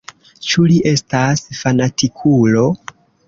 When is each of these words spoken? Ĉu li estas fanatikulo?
Ĉu 0.45 0.63
li 0.71 0.77
estas 0.91 1.45
fanatikulo? 1.59 2.65